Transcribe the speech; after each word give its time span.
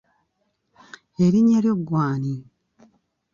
Erinnya 1.23 1.59
lyo 1.63 1.73
ggwe 1.81 1.99
ani? 2.11 2.35